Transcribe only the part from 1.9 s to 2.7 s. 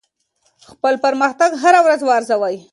وارزوئ.